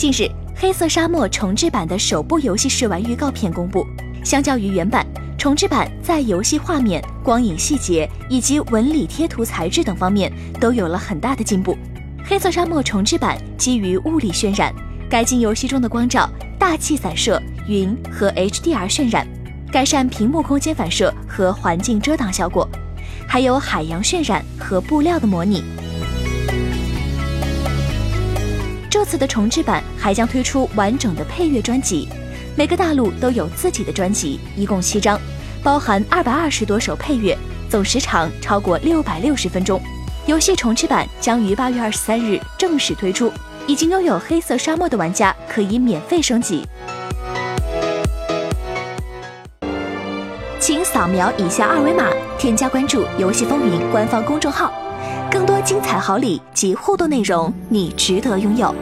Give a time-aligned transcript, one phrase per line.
[0.00, 0.22] 近日，
[0.56, 3.86] 《黑色沙漠》重置版的首部游戏试玩预告片公布。
[4.24, 5.06] 相较于原版，
[5.36, 11.74] 重置版在游戏画面、光影细节以及纹理贴图材质等方面都有了很大的进步。
[12.24, 14.74] 《黑色沙漠》重置版基于物理渲染，
[15.10, 16.26] 改进游戏中的光照、
[16.58, 19.28] 大气散射、云和 HDR 渲染，
[19.70, 22.66] 改善屏幕空间反射和环境遮挡效果，
[23.28, 25.62] 还有海洋渲染和布料的模拟。
[29.10, 32.08] 次的重置版还将推出完整的配乐专辑。
[32.56, 35.18] 每个大陆都有自己的专辑，一共七张，
[35.64, 37.36] 包含二百二十多首配乐，
[37.68, 39.80] 总时长超过六百六十分钟。
[40.26, 43.32] 游戏重置版将于八月二十三日正式推出，
[43.66, 46.64] 已经拥有《黑色沙漠》的玩家可以免费升级。
[50.60, 52.06] 请扫描以下二维码，
[52.38, 54.72] 添加关注“游戏风云”官方公众号，
[55.30, 58.72] 更多精彩好礼及互动内容，你值得拥有。